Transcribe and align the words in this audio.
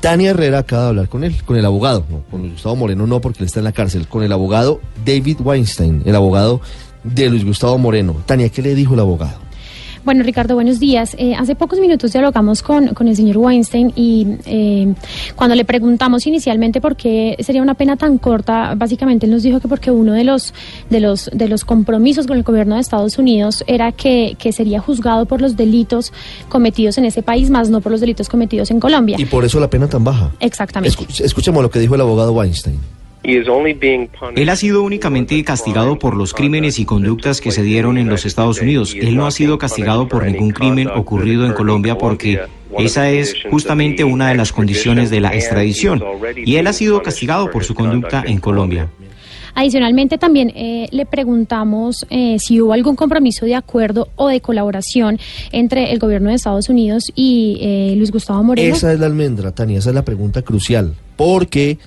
Tania 0.00 0.30
Herrera 0.30 0.58
acaba 0.58 0.82
de 0.82 0.88
hablar 0.88 1.08
con 1.08 1.24
él, 1.24 1.42
con 1.44 1.56
el 1.56 1.64
abogado, 1.64 2.04
no, 2.08 2.22
con 2.30 2.48
Gustavo 2.50 2.76
Moreno 2.76 3.06
no 3.06 3.20
porque 3.20 3.40
él 3.40 3.46
está 3.46 3.60
en 3.60 3.64
la 3.64 3.72
cárcel, 3.72 4.06
con 4.06 4.22
el 4.22 4.32
abogado 4.32 4.80
David 5.04 5.38
Weinstein, 5.40 6.02
el 6.06 6.14
abogado 6.14 6.60
de 7.02 7.28
Luis 7.28 7.44
Gustavo 7.44 7.78
Moreno. 7.78 8.16
Tania, 8.26 8.48
¿qué 8.48 8.62
le 8.62 8.74
dijo 8.74 8.94
el 8.94 9.00
abogado? 9.00 9.47
Bueno, 10.08 10.22
Ricardo, 10.22 10.54
buenos 10.54 10.80
días. 10.80 11.14
Eh, 11.18 11.34
hace 11.34 11.54
pocos 11.54 11.78
minutos 11.80 12.12
dialogamos 12.14 12.62
con, 12.62 12.94
con 12.94 13.08
el 13.08 13.14
señor 13.14 13.36
Weinstein 13.36 13.92
y 13.94 14.26
eh, 14.46 14.94
cuando 15.36 15.54
le 15.54 15.66
preguntamos 15.66 16.26
inicialmente 16.26 16.80
por 16.80 16.96
qué 16.96 17.36
sería 17.40 17.60
una 17.60 17.74
pena 17.74 17.94
tan 17.98 18.16
corta, 18.16 18.72
básicamente 18.74 19.26
él 19.26 19.32
nos 19.32 19.42
dijo 19.42 19.60
que 19.60 19.68
porque 19.68 19.90
uno 19.90 20.14
de 20.14 20.24
los, 20.24 20.54
de 20.88 21.00
los, 21.00 21.28
de 21.34 21.46
los 21.48 21.66
compromisos 21.66 22.26
con 22.26 22.38
el 22.38 22.42
gobierno 22.42 22.76
de 22.76 22.80
Estados 22.80 23.18
Unidos 23.18 23.62
era 23.66 23.92
que, 23.92 24.34
que 24.38 24.50
sería 24.50 24.80
juzgado 24.80 25.26
por 25.26 25.42
los 25.42 25.58
delitos 25.58 26.10
cometidos 26.48 26.96
en 26.96 27.04
ese 27.04 27.22
país, 27.22 27.50
más 27.50 27.68
no 27.68 27.82
por 27.82 27.92
los 27.92 28.00
delitos 28.00 28.30
cometidos 28.30 28.70
en 28.70 28.80
Colombia. 28.80 29.16
Y 29.18 29.26
por 29.26 29.44
eso 29.44 29.60
la 29.60 29.68
pena 29.68 29.88
tan 29.88 30.04
baja. 30.04 30.30
Exactamente. 30.40 30.96
Escu- 30.96 31.22
escuchemos 31.22 31.62
lo 31.62 31.70
que 31.70 31.80
dijo 31.80 31.96
el 31.96 32.00
abogado 32.00 32.32
Weinstein. 32.32 32.80
Él 33.22 34.48
ha 34.48 34.56
sido 34.56 34.82
únicamente 34.82 35.42
castigado 35.44 35.98
por 35.98 36.16
los 36.16 36.34
crímenes 36.34 36.78
y 36.78 36.84
conductas 36.84 37.40
que 37.40 37.50
se 37.50 37.62
dieron 37.62 37.98
en 37.98 38.08
los 38.08 38.24
Estados 38.24 38.60
Unidos. 38.60 38.94
Él 38.98 39.16
no 39.16 39.26
ha 39.26 39.30
sido 39.30 39.58
castigado 39.58 40.08
por 40.08 40.24
ningún 40.24 40.50
crimen 40.50 40.88
ocurrido 40.88 41.44
en 41.44 41.52
Colombia 41.52 41.98
porque 41.98 42.40
esa 42.78 43.10
es 43.10 43.34
justamente 43.50 44.04
una 44.04 44.28
de 44.28 44.36
las 44.36 44.52
condiciones 44.52 45.10
de 45.10 45.20
la 45.20 45.34
extradición. 45.34 46.02
Y 46.36 46.56
él 46.56 46.66
ha 46.66 46.72
sido 46.72 47.02
castigado 47.02 47.50
por 47.50 47.64
su 47.64 47.74
conducta 47.74 48.22
en 48.26 48.38
Colombia. 48.38 48.88
Adicionalmente, 49.54 50.18
también 50.18 50.52
eh, 50.54 50.86
le 50.92 51.04
preguntamos 51.04 52.06
eh, 52.10 52.36
si 52.38 52.60
hubo 52.60 52.72
algún 52.72 52.94
compromiso 52.94 53.44
de 53.44 53.56
acuerdo 53.56 54.08
o 54.14 54.28
de 54.28 54.40
colaboración 54.40 55.18
entre 55.50 55.90
el 55.92 55.98
gobierno 55.98 56.28
de 56.28 56.36
Estados 56.36 56.68
Unidos 56.68 57.10
y 57.16 57.58
eh, 57.60 57.94
Luis 57.96 58.12
Gustavo 58.12 58.44
Moreno. 58.44 58.76
Esa 58.76 58.92
es 58.92 59.00
la 59.00 59.06
almendra, 59.06 59.50
Tania, 59.50 59.78
esa 59.78 59.88
es 59.88 59.96
la 59.96 60.04
pregunta 60.04 60.42
crucial. 60.42 60.94
Porque 61.16 61.78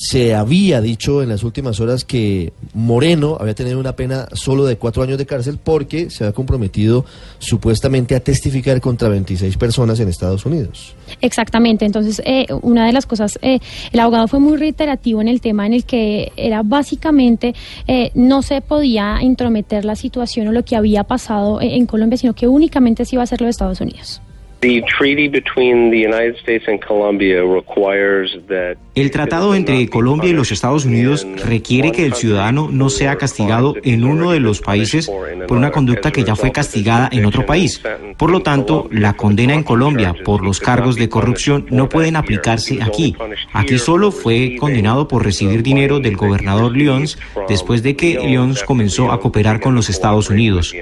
se 0.00 0.34
había 0.34 0.80
dicho 0.80 1.22
en 1.22 1.28
las 1.28 1.44
últimas 1.44 1.78
horas 1.78 2.06
que 2.06 2.54
Moreno 2.72 3.36
había 3.38 3.54
tenido 3.54 3.78
una 3.78 3.96
pena 3.96 4.28
solo 4.32 4.64
de 4.64 4.76
cuatro 4.76 5.02
años 5.02 5.18
de 5.18 5.26
cárcel 5.26 5.58
porque 5.62 6.08
se 6.08 6.24
había 6.24 6.32
comprometido 6.32 7.04
supuestamente 7.38 8.14
a 8.14 8.20
testificar 8.20 8.80
contra 8.80 9.10
26 9.10 9.58
personas 9.58 10.00
en 10.00 10.08
Estados 10.08 10.46
Unidos. 10.46 10.94
Exactamente, 11.20 11.84
entonces 11.84 12.22
eh, 12.24 12.46
una 12.62 12.86
de 12.86 12.94
las 12.94 13.04
cosas, 13.04 13.38
eh, 13.42 13.58
el 13.92 14.00
abogado 14.00 14.26
fue 14.26 14.40
muy 14.40 14.56
reiterativo 14.56 15.20
en 15.20 15.28
el 15.28 15.42
tema 15.42 15.66
en 15.66 15.74
el 15.74 15.84
que 15.84 16.32
era 16.34 16.62
básicamente 16.62 17.54
eh, 17.86 18.10
no 18.14 18.40
se 18.40 18.62
podía 18.62 19.18
intrometer 19.20 19.84
la 19.84 19.96
situación 19.96 20.48
o 20.48 20.52
lo 20.52 20.64
que 20.64 20.76
había 20.76 21.04
pasado 21.04 21.60
eh, 21.60 21.76
en 21.76 21.84
Colombia, 21.84 22.16
sino 22.16 22.32
que 22.32 22.48
únicamente 22.48 23.04
se 23.04 23.16
iba 23.16 23.22
a 23.22 23.24
hacerlo 23.24 23.48
de 23.48 23.50
Estados 23.50 23.82
Unidos. 23.82 24.22
The 24.60 24.82
treaty 24.82 25.28
between 25.28 25.90
the 25.90 25.96
United 25.96 26.36
States 26.36 26.68
and 26.68 26.84
Colombia 26.84 27.42
requires 27.42 28.36
that 28.48 28.76
El 28.94 29.10
tratado 29.10 29.54
entre 29.54 29.88
Colombia 29.88 30.28
y 30.28 30.34
los 30.34 30.52
Estados 30.52 30.84
Unidos 30.84 31.26
requiere 31.46 31.92
que 31.92 32.04
el 32.04 32.12
ciudadano 32.12 32.68
no 32.70 32.90
sea 32.90 33.16
castigado 33.16 33.74
en 33.82 34.04
uno 34.04 34.32
de 34.32 34.40
los 34.40 34.60
países 34.60 35.10
por 35.48 35.56
una 35.56 35.70
conducta 35.70 36.10
que 36.10 36.24
ya 36.24 36.36
fue 36.36 36.52
castigada 36.52 37.08
en 37.10 37.24
otro 37.24 37.46
país. 37.46 37.80
Por 38.18 38.30
lo 38.30 38.40
tanto, 38.40 38.86
la 38.92 39.14
condena 39.14 39.54
en 39.54 39.62
Colombia 39.62 40.14
por 40.24 40.44
los 40.44 40.60
cargos 40.60 40.96
de 40.96 41.08
corrupción 41.08 41.64
no 41.70 41.88
pueden 41.88 42.16
aplicarse 42.16 42.82
aquí. 42.82 43.16
Aquí 43.54 43.78
solo 43.78 44.12
fue 44.12 44.56
condenado 44.60 45.08
por 45.08 45.24
recibir 45.24 45.62
dinero 45.62 46.00
del 46.00 46.16
gobernador 46.16 46.76
Lyons 46.76 47.18
después 47.48 47.82
de 47.82 47.96
que 47.96 48.18
Lyons 48.18 48.62
comenzó 48.64 49.10
a 49.10 49.20
cooperar 49.20 49.60
con 49.60 49.74
los 49.74 49.88
Estados 49.88 50.28
Unidos. 50.28 50.74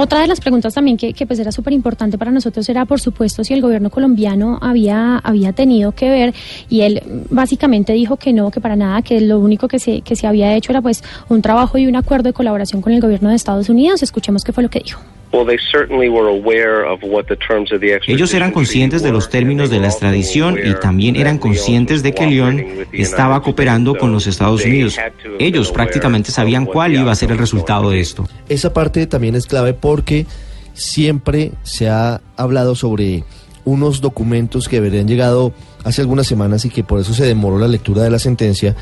Otra 0.00 0.20
de 0.20 0.28
las 0.28 0.40
preguntas 0.40 0.72
también 0.72 0.96
que, 0.96 1.12
pues 1.26 1.38
era 1.40 1.52
súper 1.52 1.74
importante 1.74 2.16
para 2.16 2.30
nosotros 2.30 2.66
era, 2.70 2.86
por 2.86 3.00
supuesto, 3.00 3.44
si 3.44 3.52
el 3.52 3.60
gobierno 3.60 3.90
colombiano 3.90 4.58
había, 4.62 5.18
había 5.18 5.52
tenido 5.52 5.92
que 5.92 6.08
ver 6.08 6.34
y 6.70 6.80
él 6.80 7.02
básicamente 7.28 7.92
dijo 7.92 8.16
que 8.16 8.32
no, 8.32 8.50
que 8.50 8.62
para 8.62 8.76
nada, 8.76 9.02
que 9.02 9.20
lo 9.20 9.38
único 9.38 9.68
que 9.68 9.78
se, 9.78 10.00
que 10.00 10.16
se 10.16 10.26
había 10.26 10.56
hecho 10.56 10.72
era 10.72 10.80
pues 10.80 11.04
un 11.28 11.42
trabajo 11.42 11.76
y 11.76 11.86
un 11.86 11.96
acuerdo 11.96 12.30
de 12.30 12.32
colaboración 12.32 12.80
con 12.80 12.94
el 12.94 13.02
gobierno 13.02 13.28
de 13.28 13.34
Estados 13.34 13.68
Unidos. 13.68 14.02
Escuchemos 14.02 14.42
qué 14.42 14.54
fue 14.54 14.62
lo 14.62 14.70
que 14.70 14.80
dijo. 14.80 15.02
Well 15.32 15.46
they 15.46 15.58
certainly 15.58 16.08
were 16.08 16.28
aware 16.28 16.84
of 16.84 17.00
what 17.02 17.26
the 17.26 17.36
terms 17.36 17.72
of 17.72 17.80
the 17.80 17.98
Ellos 18.06 18.34
eran 18.34 18.50
extradition 18.50 18.52
conscientes 18.52 19.02
de 19.02 19.12
los 19.12 19.30
términos 19.30 19.70
de 19.70 19.78
la 19.78 19.82
they 19.82 19.86
were 19.86 19.86
also 19.86 19.98
extradición 19.98 20.58
y 20.62 20.74
aware 20.74 20.80
también 20.80 21.16
eran 21.16 21.38
conscientes 21.38 22.02
de 22.02 22.12
que 22.12 22.26
León 22.26 22.64
estaba 22.92 23.42
cooperando 23.42 23.96
con 23.96 24.12
los 24.12 24.26
Estados 24.26 24.62
they 24.62 24.72
Unidos. 24.72 24.96
Ellos 25.38 25.70
aware 25.70 25.72
prácticamente 25.72 26.30
of 26.30 26.32
sabían 26.32 26.66
cuál 26.66 26.94
the 26.94 26.94
iba 26.94 27.12
a 27.12 27.14
ser 27.14 27.30
el 27.30 27.38
resultado 27.38 27.90
de 27.90 28.00
to 28.00 28.00
esto. 28.00 28.28
Esa 28.48 28.72
parte 28.72 29.06
también 29.06 29.34
es 29.34 29.46
clave 29.46 29.74
porque 29.74 30.26
siempre 30.74 31.52
se 31.62 31.88
ha 31.88 32.20
hablado 32.36 32.74
sobre 32.74 33.24
unos 33.64 34.00
documentos 34.00 34.68
que 34.68 34.78
habrían 34.78 35.06
llegado 35.06 35.52
hace 35.84 36.00
algunas 36.00 36.26
semanas 36.26 36.64
y 36.64 36.70
que 36.70 36.84
por 36.84 37.00
eso 37.00 37.14
se 37.14 37.24
demoró 37.24 37.58
la 37.58 37.68
lectura 37.68 38.02
de 38.02 38.10
la 38.10 38.18
sentencia, 38.18 38.74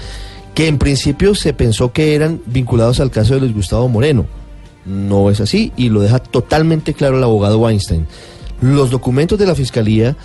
que 0.54 0.68
en 0.68 0.78
principio 0.78 1.34
se 1.34 1.52
pensó 1.52 1.92
que 1.92 2.14
eran 2.14 2.40
vinculados 2.46 3.00
al 3.00 3.10
caso 3.10 3.34
de 3.34 3.40
Luis 3.40 3.54
Gustavo 3.54 3.88
Moreno. 3.88 4.26
No 4.88 5.30
es 5.30 5.40
así 5.40 5.72
y 5.76 5.90
lo 5.90 6.00
deja 6.00 6.18
totalmente 6.18 6.94
claro 6.94 7.18
el 7.18 7.24
abogado 7.24 7.58
Weinstein. 7.58 8.06
Los 8.60 8.90
documentos 8.90 9.38
de 9.38 9.46
la 9.46 9.54
fiscalía 9.54 10.16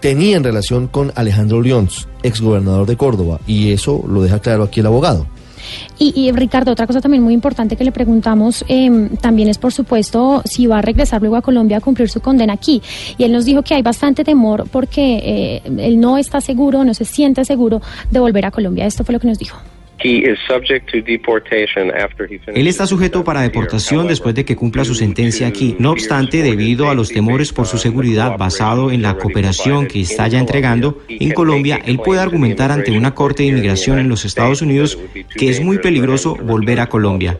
tenían 0.00 0.42
relación 0.42 0.88
con 0.88 1.12
Alejandro 1.14 1.60
Lyons, 1.60 2.08
exgobernador 2.22 2.86
de 2.86 2.96
Córdoba, 2.96 3.40
y 3.46 3.72
eso 3.72 4.04
lo 4.08 4.22
deja 4.22 4.40
claro 4.40 4.64
aquí 4.64 4.80
el 4.80 4.86
abogado. 4.86 5.26
Y, 5.98 6.30
Ricardo, 6.32 6.72
otra 6.72 6.86
cosa 6.86 7.00
también 7.00 7.22
muy 7.22 7.34
importante 7.34 7.76
que 7.76 7.84
le 7.84 7.90
preguntamos 7.90 8.64
eh, 8.68 9.10
también 9.20 9.48
es, 9.48 9.58
por 9.58 9.72
supuesto, 9.72 10.42
si 10.44 10.66
va 10.66 10.78
a 10.78 10.82
regresar 10.82 11.20
luego 11.20 11.36
a 11.36 11.42
Colombia 11.42 11.78
a 11.78 11.80
cumplir 11.80 12.08
su 12.08 12.20
condena 12.20 12.52
aquí. 12.52 12.82
Y 13.18 13.24
él 13.24 13.32
nos 13.32 13.44
dijo 13.44 13.62
que 13.62 13.74
hay 13.74 13.82
bastante 13.82 14.22
temor 14.22 14.68
porque 14.70 15.16
eh, 15.24 15.62
él 15.78 15.98
no 15.98 16.18
está 16.18 16.40
seguro, 16.40 16.84
no 16.84 16.94
se 16.94 17.04
siente 17.04 17.44
seguro 17.44 17.80
de 18.10 18.20
volver 18.20 18.44
a 18.44 18.50
Colombia. 18.50 18.86
Esto 18.86 19.04
fue 19.04 19.14
lo 19.14 19.20
que 19.20 19.28
nos 19.28 19.38
dijo. 19.38 19.56
He 20.02 20.18
is 20.18 20.38
subject 20.46 20.90
to 20.92 21.00
deportation 21.00 21.90
after 21.90 22.26
he 22.26 22.38
finishes 22.38 22.56
Él 22.56 22.66
está 22.66 22.86
sujeto 22.86 23.24
para 23.24 23.40
deportación 23.40 24.06
después 24.06 24.34
de 24.34 24.44
que 24.44 24.54
cumpla 24.54 24.84
su 24.84 24.94
sentencia 24.94 25.46
aquí. 25.46 25.74
No 25.78 25.90
obstante, 25.90 26.42
debido 26.42 26.90
a 26.90 26.94
los 26.94 27.08
temores 27.08 27.52
por 27.52 27.66
su 27.66 27.78
seguridad 27.78 28.36
basado 28.36 28.90
en 28.90 29.02
la 29.02 29.16
cooperación 29.16 29.86
que 29.86 30.00
está 30.00 30.28
ya 30.28 30.38
entregando 30.38 31.00
en 31.08 31.32
Colombia, 31.32 31.80
él 31.86 31.98
puede 31.98 32.20
argumentar 32.20 32.70
ante 32.70 32.96
una 32.96 33.14
corte 33.14 33.42
de 33.42 33.50
inmigración 33.50 33.98
en 33.98 34.08
los 34.08 34.24
Estados 34.24 34.60
Unidos 34.62 34.98
que 35.34 35.48
es 35.48 35.60
muy 35.60 35.78
peligroso 35.78 36.36
volver 36.36 36.80
a 36.80 36.88
Colombia. 36.88 37.38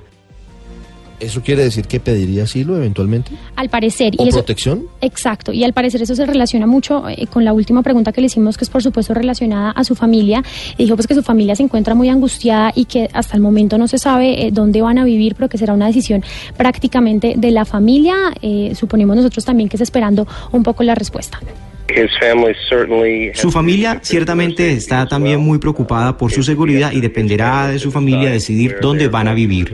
¿Eso 1.19 1.43
quiere 1.43 1.65
decir 1.65 1.87
que 1.87 1.99
pediría 1.99 2.45
asilo 2.45 2.77
eventualmente? 2.77 3.33
Al 3.57 3.69
parecer. 3.69 4.15
¿O 4.19 4.25
y 4.25 4.29
eso- 4.29 4.39
protección? 4.39 4.85
Exacto, 5.01 5.53
y 5.53 5.65
al 5.65 5.73
parecer 5.73 6.03
eso 6.03 6.15
se 6.15 6.27
relaciona 6.27 6.67
mucho 6.67 7.09
eh, 7.09 7.27
con 7.27 7.45
la 7.45 7.53
última 7.53 7.83
pregunta 7.83 8.13
que 8.13 8.21
le 8.21 8.27
hicimos, 8.27 8.59
que 8.59 8.65
es 8.65 8.71
por 8.71 8.83
supuesto 8.83 9.15
relacionada 9.15 9.71
a 9.71 9.85
su 9.85 9.95
familia. 9.95 10.43
Y 10.77 10.85
dijo 10.85 10.97
pues 10.97 11.07
que 11.07 11.15
su 11.15 11.23
familia 11.23 11.57
se 11.57 11.63
encuentra 11.63 11.95
muy 11.95 12.09
angustiada 12.09 12.73
y 12.75 12.85
que 12.85 13.09
hasta 13.13 13.37
el 13.37 13.43
momento 13.43 13.79
no 13.79 13.89
se 13.89 13.99
sabe 13.99 14.47
eh, 14.47 14.51
dónde 14.53 14.83
van 14.83 14.99
a 14.99 15.05
vivir, 15.05 15.35
pero 15.35 15.49
que 15.49 15.59
será 15.59 15.73
una 15.73 15.87
decisión 15.87 16.23
prácticamente 16.57 17.35
de 17.37 17.51
la 17.51 17.65
familia. 17.65 18.15
Eh, 18.43 18.73
suponemos 18.75 19.17
nosotros 19.17 19.45
también 19.45 19.69
que 19.69 19.77
es 19.77 19.81
esperando 19.83 20.27
un 20.53 20.63
poco 20.63 20.83
la 20.83 20.95
respuesta. 20.95 21.41
Su 23.35 23.51
familia 23.53 24.01
ciertamente 24.03 24.73
está 24.73 25.07
también 25.07 25.41
muy 25.41 25.59
preocupada 25.59 26.17
por 26.17 26.33
su 26.33 26.43
seguridad 26.43 26.93
y 26.93 27.01
dependerá 27.01 27.69
de 27.69 27.79
su 27.79 27.93
familia 27.93 28.31
decidir 28.31 28.77
dónde 28.81 29.09
van 29.09 29.29
a 29.29 29.35
vivir. 29.35 29.73